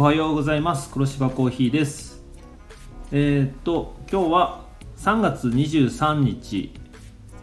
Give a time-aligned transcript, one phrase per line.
[0.00, 0.90] おはようございます。
[0.90, 2.24] 黒芝コーヒーです。
[3.12, 4.64] えー、っと今日は
[4.96, 6.72] 3月23日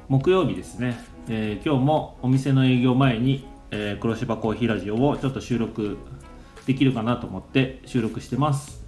[0.08, 0.98] 木曜日ですね、
[1.30, 5.98] えー、今日もお店の営業前に、えー、黒芝コーヒーラジオをちょっと収録
[6.66, 8.84] できるかなと思って収録してます。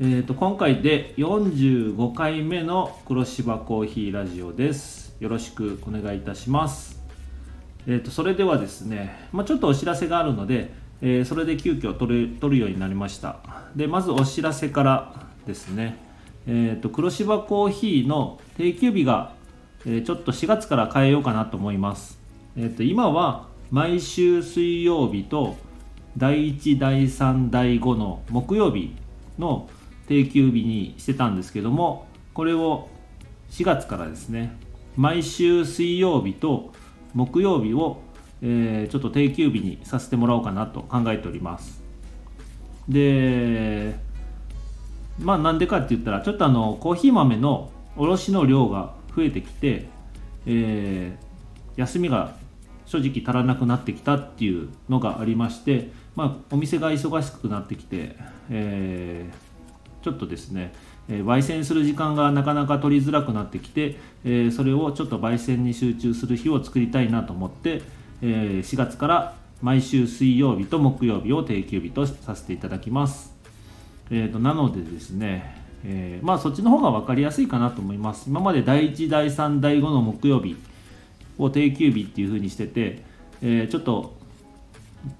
[0.00, 5.14] えーと、今回で45回目の黒芝コーヒーラジオです。
[5.20, 7.00] よろしくお願いいたします。
[7.86, 13.40] えーと、それではですね、まあ、ちょっとお知らせがあるので、えー、それで急遽撮る撮るようになりました。
[13.76, 15.96] でまずお知らせからですね、
[16.46, 19.34] えーと、黒芝コーヒーの定休日が、
[19.84, 22.18] えー、ちょっと4月から変えようかなと思います、
[22.56, 25.56] えー、と今は毎週水曜日と
[26.16, 28.94] 第1第3第5の木曜日
[29.38, 29.68] の
[30.06, 32.88] 定休日にしてたんですけどもこれを
[33.50, 34.56] 4月からですね
[34.96, 36.72] 毎週水曜日と
[37.14, 38.00] 木曜日を、
[38.42, 41.82] えー、ちょっと定休日にさせてもらおうかなと考えております。
[42.88, 43.94] で
[45.20, 49.86] まあなんでかって言ったらちょっとあのコーヒー豆の卸の量が増えてきて、
[50.46, 52.34] えー、休みが
[52.86, 58.16] 正直足らなくなってきたっていうのがありまして、まあ、お店が忙しくなってきて、
[58.50, 60.72] えー、ちょっとですね
[61.08, 67.82] えー、焙煎する時間がなかなか取りづらくなってきて、えー、それをちょっと焙煎に集中する日を作りたいなと思って、
[68.22, 73.34] えー、4月から毎週水曜日と木曜日を定休日とさせていただきます。
[74.10, 78.28] えーと、なのでですね、えー、まあそっちの方が分かりやすいかなと思います。
[78.28, 80.56] 今まで第1、第3、第5の木曜日
[81.38, 83.02] を定休日っていう風にしてて、
[83.42, 84.14] えー、ちょっと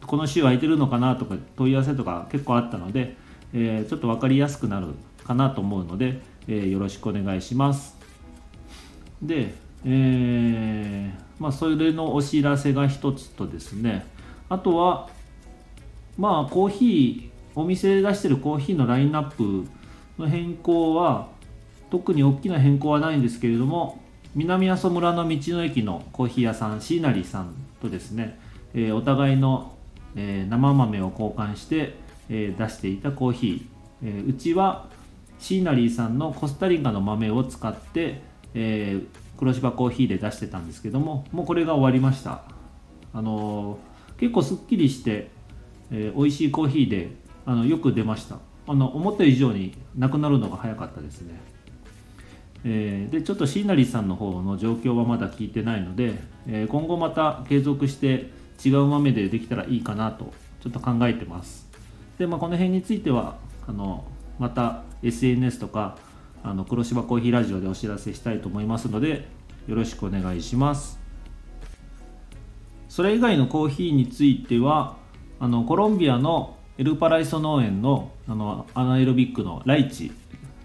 [0.07, 3.17] この週空いてるのかなとか問い合わせとか結構あったので、
[3.53, 4.89] えー、ちょっと分かりやすくなる
[5.25, 7.97] かなと思うので、え、よろしくお願いします。
[9.23, 14.07] で、えー、まあ、それのお知らせが一つとですね、
[14.49, 15.09] あとは、
[16.17, 19.69] まあ、コーヒー、お店で出してるコーヒーのラインナップ
[20.19, 21.29] の変更は、
[21.91, 24.03] 特に大きな変更はないんですけれども、
[24.35, 28.39] 南阿蘇村の道の駅のコーヒー屋さん、シーナリさんとですね、
[28.75, 29.77] えー、お互いの、
[30.17, 31.95] えー、生豆を交換して、
[32.31, 34.89] えー、出していたコーヒー、えうちは
[35.39, 38.23] シーナリーさんのコスタリカの豆を使って、
[38.55, 39.07] えー、
[39.43, 42.43] 黒芝コーヒーで出してたんですけどももうこれが終わりました。
[43.13, 43.77] あの、
[44.17, 45.31] 結構すっきりして、
[45.91, 47.11] えー、美味しいコーヒーで
[47.45, 48.39] あのよく出ました。
[48.69, 51.41] あの思った以上になくなるのが早かったですね。
[52.65, 56.15] えー、でちょっとシーナリーさんの方の状況はまだ聞いてないので、
[56.47, 58.31] えー、今後また継続して
[58.65, 60.33] 違う豆でできたらいいかなと
[60.63, 61.67] ちょっと考えてます。
[62.17, 64.05] で、まあ、この辺についてはあの
[64.39, 65.99] また SNS とか
[66.45, 69.29] あの黒芝コーヒーラジオでお知らせしたいと思いますので
[69.67, 70.99] よろしくお願いします。
[72.89, 74.97] それ以外のコーヒーについては
[75.41, 80.13] あのコロンビアのエルパライソ農園のあのアナエロビックのライチ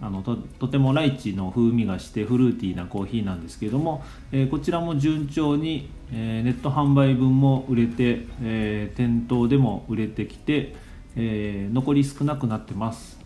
[0.00, 10.76] あのととてもライチの風味がしてフルーティーなコーヒーなんですけれども、えー、こちらも順調に、えー、ネット販売分も売れて、えー、店頭でも売れてきて、
[11.16, 13.17] え残り少なくなってます。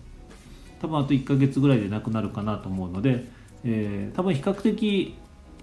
[0.82, 3.25] 多分あと1ヶ月ぐらいでなくなるかなと思うので、
[3.65, 5.15] えー、多分比較的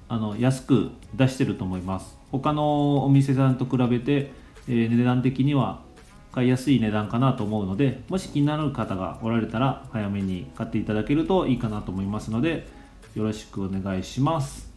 [0.08, 2.18] あの安く出してると思います。
[2.32, 4.32] 他のお店さんと比べて、
[4.68, 5.82] えー、値段的には
[6.32, 12.68] 買いやすい値段かなと思うのでもし気になる方がおられたら早めに買っていただけるといいかなと思いますので
[13.16, 14.70] よろしくお願いします。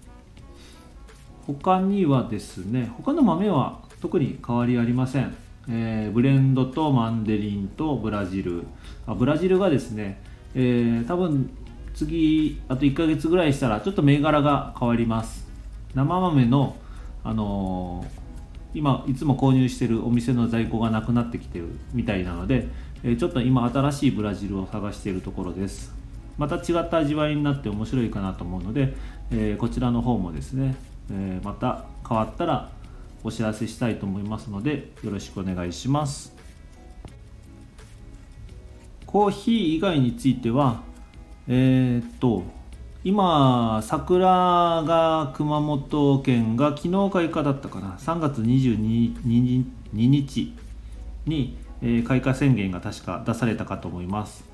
[1.47, 5.37] 他にはですね他の豆は特に変わりありません、
[5.69, 8.65] えー、ブレンドとマンデリンとブラジル。
[9.07, 10.23] あブラジルがですね
[10.55, 11.51] えー、多分
[11.95, 15.47] 次あと1ヶ月ぐらいしたらちょっと銘柄が変わります。
[15.95, 16.77] 生豆の、
[17.23, 22.69] あのー、今いつも購入してるお店の在庫がなくなってきてるみたいなので、
[23.03, 25.95] えー、ちょっと今新しいブラジルを探しているところです。
[26.39, 28.95] また違った味わいになって面白いかなと思うので、
[29.31, 30.77] えー、こちらの方もですね、
[31.11, 32.71] えまた変わったら
[33.25, 36.35] お知らせしたいと思いますのでよろしくお願いします。
[39.13, 40.81] コーヒー以外については
[41.47, 42.45] えー、っと
[43.05, 47.99] 今桜が熊本県が昨日開花だったかな。
[47.99, 50.55] 3月22日
[51.27, 54.45] に、えー、開花宣言が確か出されたかと思います、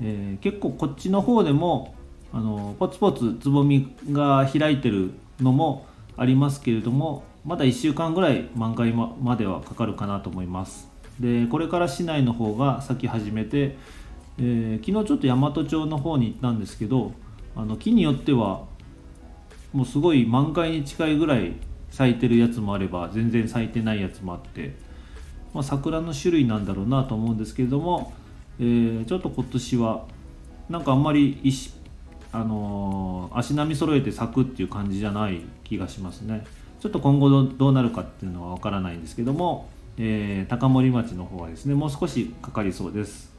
[0.00, 1.96] えー、結構こっちの方でも
[2.32, 5.86] あのポツポツつぼみが開いてるのも
[6.16, 10.95] ありますけれどもまだ1週間ぐらい満開まではかかるかなと思います。
[11.20, 13.76] でこれから市内の方が咲き始めて、
[14.38, 17.12] えー、昨日ちょっと大和町の方に行ったんですけど
[17.54, 18.64] あの木によっては
[19.72, 21.52] もうすごい満開に近いぐらい
[21.90, 24.74] 咲いてるやつもあれば全然咲いてないやつもあって、
[25.54, 28.12] まあ、桜の種類なんだろうなと思うんですけれども、
[28.58, 30.04] えー、ちょっと今年は
[30.68, 31.72] なんかあんまり石
[32.32, 36.44] あのー、足並み揃えて咲くっていう感じじゃない気がしますね。
[36.80, 43.34] ちょっと今後どうなるかっていうのは分からないんですけども、えー、高森町の方はですねもう少しかかりそうです。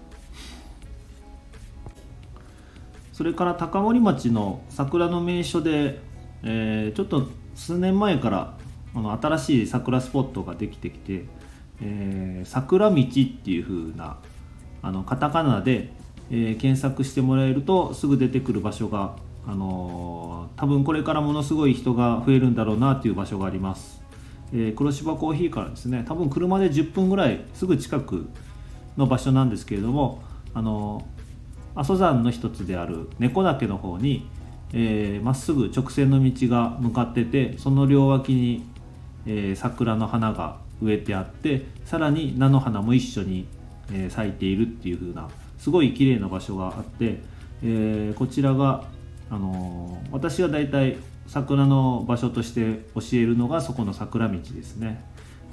[3.14, 6.00] それから高森町の桜の名所で、
[6.44, 8.58] えー、ちょっと数年前から
[8.94, 11.26] あの新しい桜スポットができてきて、
[11.82, 14.18] えー、桜道っていう風な
[14.84, 15.92] あのカタカナで、
[16.30, 19.16] えー、検索してもらえるとすぐ出てくる場所が、
[19.48, 23.97] あのー、多分これからものすごい人が増えるんだろうなっていう場所があります、
[24.54, 28.30] え黒芝コーヒーからですね多分車で10分ぐらいすぐ近く
[28.98, 30.24] の場所なんですけれども、
[30.54, 31.06] あの
[31.76, 34.28] 阿蘇山の一つである猫岳の方に
[34.72, 38.66] ま、えー、っすぐ直線の道が向かっててその両脇に、
[39.26, 43.48] えー、桜の花が植えてあってさらに菜の花も一緒に、
[43.92, 45.30] えー、咲いているっていう風な
[45.60, 47.20] すごい綺麗な場所があって、
[47.64, 48.86] えこちらが、
[49.32, 50.98] あの私が大体
[51.28, 55.04] 桜の場所として教えるのがそこの桜道ですね、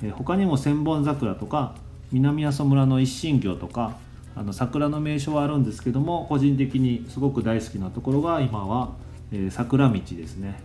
[0.02, 1.74] え他にも千本桜とか
[2.12, 3.96] 南阿蘇村の一神教とか
[4.36, 8.92] あの桜の名所はあるんですけども個人的にすごく大好きなところが今は、
[9.32, 10.60] えー、桜道ですね。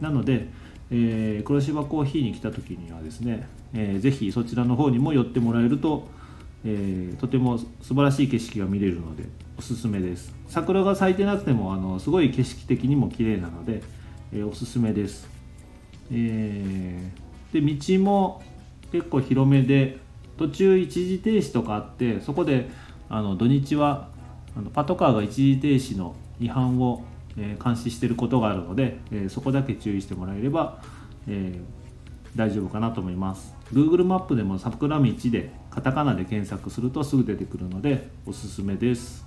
[0.00, 0.48] なので、
[0.90, 6.08] えー、黒芝コーヒーに来た時にはですね、えー、ぜひそちらの方にも寄ってもらえると、
[6.64, 9.24] えー、とても素晴らしい景色が見れるので
[9.58, 10.32] おすすめです。
[10.48, 13.82] 桜が咲いてなくてもあのすごい景色的にも綺麗なので、
[14.32, 15.28] え、おすすめです、
[16.12, 18.42] えー、で道も
[18.92, 19.98] 結構広めで
[20.36, 22.70] 途中一時停止とかあってそこで
[23.08, 24.08] あの土日は
[24.56, 27.04] あのパトカーが一時停止の違反を、
[27.36, 30.82] えー、監視していることがあるので、えー、そこだけ注意してもらえれば、
[31.28, 33.54] えー、大丈夫かなと思います。
[33.72, 39.24] Google マップでも桜道でカタカナで検索するとすぐ出てくるのでおすすめです。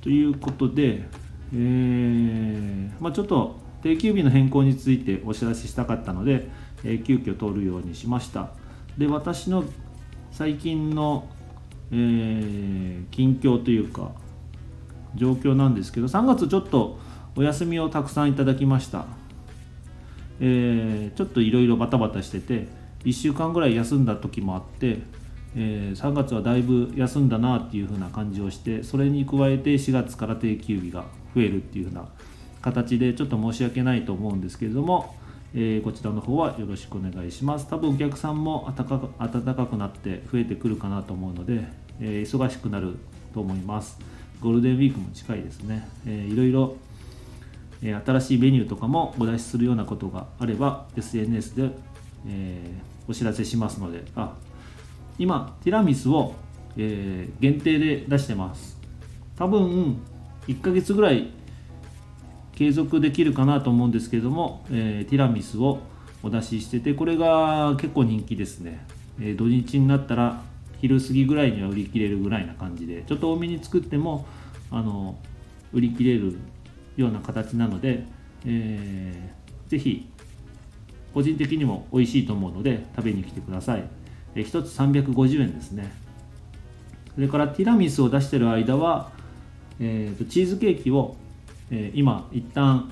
[0.00, 1.08] ということで、
[1.52, 6.48] えーまあ、ちょっと定休日の変更についてお知らせしたかったので、
[6.84, 8.50] えー、急遽通るようにしました。
[8.98, 9.64] で私の
[10.30, 11.28] 最近の
[11.92, 14.12] えー、近況というか
[15.16, 16.98] 状況なんですけど3月ちょっと
[17.36, 19.06] お休みをたくさんいただきました、
[20.40, 22.68] えー、ちょっといろいろバタバタしてて
[23.04, 24.98] 1週間ぐらい休んだ時もあって、
[25.56, 31.04] えー、3月はだいぶ休んだなっていう風な感じをしてそれに加えて4月から定休日が
[31.34, 32.08] 増えるっていう風な
[32.62, 35.14] 形でちょっと申し訳ないと思うんですけれども
[35.52, 37.66] えー、こちらの方はよろしくお願いします。
[37.68, 41.64] 多分お客さんも暖か暖かくなって増えてくるかなと思うので、
[42.00, 42.96] えー、忙しくなる
[43.34, 43.98] と思います。
[44.40, 46.76] ゴールデンウィークも近いですね、えー、いろいろ、
[47.82, 51.70] え、新しいメニューとかもお出しするようなことがあれば SNS で、
[52.26, 52.74] え、
[53.08, 54.34] お知らせしますのであ
[55.20, 56.34] 今ティラミスを、
[56.78, 58.80] えー、限定で出してます。
[59.36, 59.98] 多分
[60.48, 61.30] 1ヶ月ぐらい
[62.54, 65.80] 継続できるかなと思うんですけれども、えー、ティラミスを
[66.22, 68.86] お出ししててこれが結構人気ですね、
[69.20, 70.42] えー、土日になったら
[70.80, 74.26] 昼過ぎぐらいには売り切れるぐらいな感じでちょっと多めに作っても
[74.70, 75.18] あの
[75.72, 76.38] 売り切れる
[76.96, 78.04] ような形なので、
[78.46, 80.10] えー、ぜひ
[81.12, 83.84] 個人的にも美味しいと思うので食べに来てください、
[84.34, 85.92] え、1つ350円ですね。
[87.14, 89.10] それからティラミスを出してる間は、
[89.78, 91.16] えーとチーズケーキを
[91.70, 92.90] え今一旦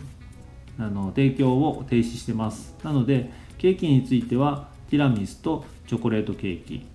[0.78, 2.74] あの提供を停止してます。
[2.84, 6.86] なのでケーキについてはティラミスとチョコレートケーキ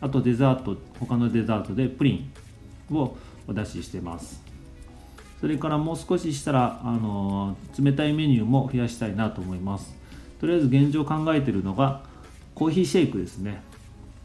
[0.00, 2.30] あとデザート他のデザートでプリ
[2.90, 3.16] ンを
[3.46, 4.42] お出ししてます。
[5.40, 9.94] それからもう少ししたらあの冷たいメニューも増やしたいなと思います。
[10.40, 12.02] とりあえず現状考えてるのが
[12.54, 13.62] コーヒーシェイクですね。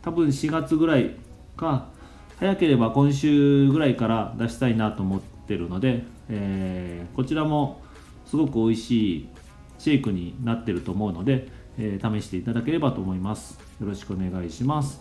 [0.03, 1.15] 多分4月ぐらい
[1.57, 1.89] か
[2.37, 7.81] 早ければ今週ぐらいから出したいなと思ってるのでえー、こちらも
[8.25, 9.29] すごく美味しい
[9.77, 13.59] シェイクになってると思うので、えー、試していただければと思います。
[13.81, 14.99] よろしくお願いします。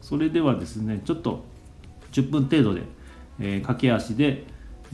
[0.00, 1.44] それではですねちょっと
[2.12, 2.82] 10分程度で、
[3.40, 4.44] えー、駆け足で、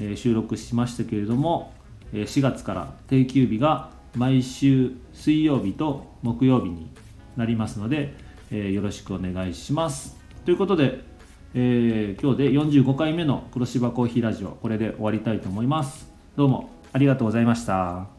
[0.00, 1.72] え収録しましたけれども
[2.12, 6.88] 4月から定休日が毎週水曜日と木曜日に
[7.36, 8.14] なりますので、
[8.50, 10.16] えよろしくお願いします。
[10.44, 11.18] ということで
[11.54, 16.08] えー、今日で45回目の黒芝コーヒーラジオこれで終わりたいと思います。
[16.36, 18.17] どうもありがとうございました。